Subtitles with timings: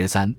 [0.00, 0.32] 十三，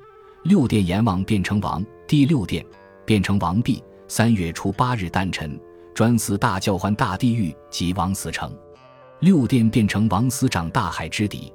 [0.43, 2.65] 六殿阎王变成王，第六殿
[3.05, 3.83] 变成王弼。
[4.07, 5.59] 三月初八日诞辰，
[5.93, 8.49] 专司大教唤大地狱及王司城。
[9.19, 11.51] 六殿变成王司掌大海之底，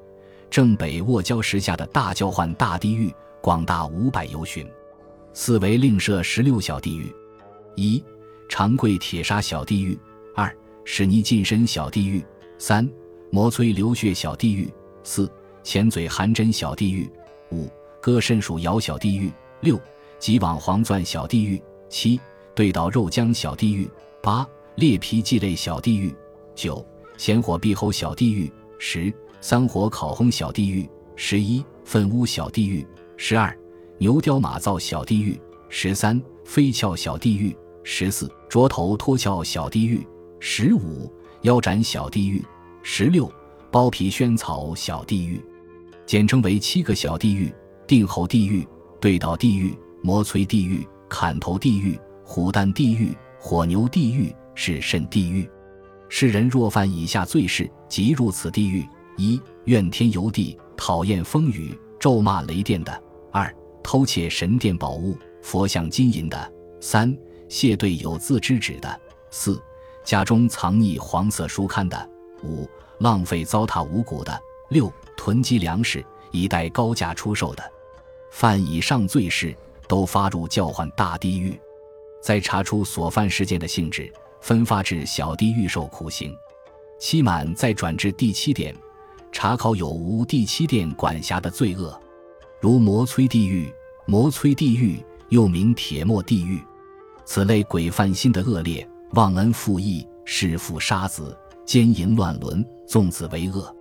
[0.51, 4.71] 正北卧礁石下的大教唤大地狱，广大五百由旬。
[5.33, 7.11] 四为另设十六小地狱：
[7.75, 8.05] 一、
[8.51, 9.97] 长跪铁砂小地狱；
[10.35, 12.21] 二、使泥近身小地狱；
[12.59, 12.87] 三、
[13.31, 14.69] 磨摧流血小地狱；
[15.03, 15.27] 四、
[15.63, 17.09] 浅嘴含针小地狱；
[18.05, 19.33] 割肾属咬小地狱。
[19.61, 19.81] 六，
[20.19, 21.59] 即往黄钻小地狱。
[21.89, 22.21] 七，
[22.55, 23.91] 对倒肉浆小地狱。
[24.21, 26.15] 八，裂皮鸡肋小地狱。
[26.55, 26.87] 九，
[27.17, 28.53] 咸火闭喉小地狱。
[28.79, 30.87] 十，三火烤烘小地狱。
[31.17, 32.87] 十一，粪污小地狱。
[33.17, 33.59] 十二，
[33.97, 35.41] 牛雕马灶小地狱。
[35.71, 37.57] 十三，飞翘小地狱。
[37.85, 40.07] 十四，捉头脱壳小地狱。
[40.41, 42.45] 十五，腰斩小地狱。
[42.83, 43.33] 十六，
[43.71, 45.43] 包皮萱草小地狱，
[46.05, 47.51] 简称为七个小地狱。
[47.87, 48.67] 定侯地狱、
[49.01, 55.49] 对倒地狱、魔摧地狱、砍头地狱、虎蛋地狱、火牛地狱是甚地狱？
[56.09, 58.87] 世人若犯以下罪事，即入此地狱：
[59.17, 62.93] 一、怨天尤地、讨厌风雨、咒骂雷电的；
[63.33, 66.39] 二、偷窃神殿宝物、佛像金银的；
[66.81, 67.17] 三、
[67.49, 68.89] 亵对有字之纸的；
[69.31, 69.61] 四、
[70.05, 71.99] 家中藏匿黄色书刊的；
[72.43, 72.69] 五、
[72.99, 74.33] 浪费糟蹋五谷的；
[74.71, 76.05] 六、囤积粮食
[76.35, 77.63] 以待高价出售的。
[78.33, 79.57] 犯以上罪事，
[79.89, 81.59] 都发入教唤大地狱。
[82.21, 86.35] 再查出所犯事件的性质，分发至小地狱受苦刑。
[86.99, 88.75] 期满再转至第七殿，
[89.31, 91.97] 查考有无第七殿管辖的罪恶，
[92.61, 93.73] 如磨摧地狱。
[94.07, 96.61] 磨摧地狱又名铁磨地狱，
[97.25, 103.75] 此类鬼犯心的恶劣，忘恩负义，弑父杀子，奸淫乱伦，纵子为恶，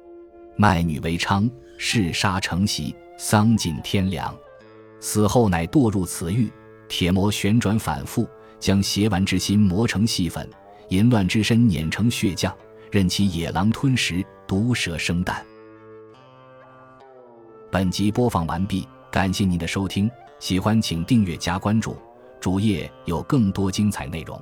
[0.56, 4.36] 卖女为娼，嗜杀成习，丧尽天良。
[5.00, 6.52] 死后乃堕入此狱，
[6.88, 8.28] 铁磨旋转反复，
[8.60, 10.50] 将邪顽之心磨成细粉，
[10.90, 12.54] 淫乱之身碾成血浆，
[12.92, 15.44] 任其野狼吞食，毒蛇生蛋。
[17.72, 20.10] 本集播放完毕，感谢您的收听，
[20.40, 21.98] 喜欢请订阅加关注，
[22.40, 24.40] 主页有更多精彩内容。